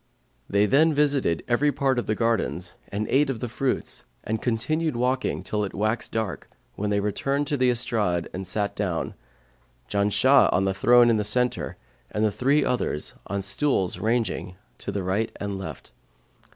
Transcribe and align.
They 0.49 0.65
then 0.65 0.95
visited 0.95 1.43
every 1.47 1.71
part 1.71 1.99
of 1.99 2.07
the 2.07 2.15
gardens 2.15 2.73
and 2.87 3.07
ate 3.07 3.29
of 3.29 3.39
the 3.39 3.47
fruits 3.47 4.03
and 4.23 4.41
continued 4.41 4.95
walking 4.95 5.43
till 5.43 5.63
it 5.63 5.75
waxed 5.75 6.11
dark, 6.11 6.49
when 6.73 6.89
they 6.89 6.99
returned 6.99 7.45
to 7.49 7.55
the 7.55 7.69
estrade 7.69 8.27
and 8.33 8.47
sat 8.47 8.75
down, 8.75 9.13
Janshah 9.87 10.51
on 10.51 10.65
the 10.65 10.73
throne 10.73 11.11
in 11.11 11.17
the 11.17 11.23
centre 11.23 11.77
and 12.09 12.25
the 12.25 12.31
three 12.31 12.65
others 12.65 13.13
on 13.27 13.37
the 13.37 13.43
stools 13.43 13.99
ranged 13.99 14.55
to 14.79 14.91
the 14.91 15.03
right 15.03 15.31
and 15.39 15.59
left. 15.59 15.91